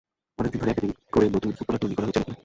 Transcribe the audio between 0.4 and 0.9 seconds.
দিন ধরেই